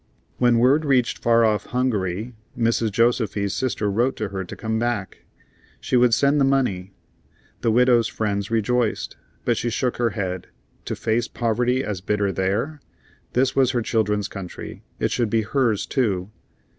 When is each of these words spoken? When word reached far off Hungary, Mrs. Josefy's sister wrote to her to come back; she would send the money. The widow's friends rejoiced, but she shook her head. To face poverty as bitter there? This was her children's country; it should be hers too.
When 0.39 0.57
word 0.57 0.83
reached 0.83 1.19
far 1.19 1.45
off 1.45 1.67
Hungary, 1.67 2.33
Mrs. 2.57 2.91
Josefy's 2.91 3.53
sister 3.53 3.87
wrote 3.91 4.15
to 4.15 4.29
her 4.29 4.43
to 4.43 4.55
come 4.55 4.79
back; 4.79 5.25
she 5.79 5.95
would 5.95 6.15
send 6.15 6.41
the 6.41 6.43
money. 6.43 6.91
The 7.61 7.69
widow's 7.69 8.07
friends 8.07 8.49
rejoiced, 8.49 9.15
but 9.45 9.57
she 9.57 9.69
shook 9.69 9.97
her 9.97 10.09
head. 10.17 10.47
To 10.85 10.95
face 10.95 11.27
poverty 11.27 11.83
as 11.83 12.01
bitter 12.01 12.31
there? 12.31 12.81
This 13.33 13.55
was 13.55 13.69
her 13.73 13.83
children's 13.83 14.27
country; 14.27 14.81
it 14.97 15.11
should 15.11 15.29
be 15.29 15.43
hers 15.43 15.85
too. 15.85 16.31